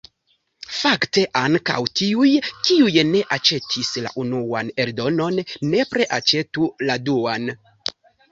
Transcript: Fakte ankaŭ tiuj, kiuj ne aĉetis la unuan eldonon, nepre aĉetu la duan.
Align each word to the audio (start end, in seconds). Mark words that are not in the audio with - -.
Fakte 0.75 1.23
ankaŭ 1.41 1.75
tiuj, 1.99 2.29
kiuj 2.69 3.03
ne 3.09 3.21
aĉetis 3.37 3.91
la 4.07 4.13
unuan 4.25 4.73
eldonon, 4.87 5.37
nepre 5.75 6.09
aĉetu 6.21 6.71
la 6.91 6.97
duan. 7.11 7.47